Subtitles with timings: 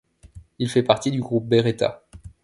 [0.57, 2.03] Il fait partie du groupe Berreta.